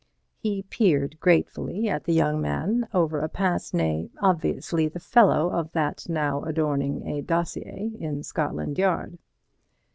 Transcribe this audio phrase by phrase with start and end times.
[0.39, 5.71] He peered gratefully at the young man over a pince nez obviously the fellow of
[5.73, 9.19] that now adorning a dossier in Scotland Yard.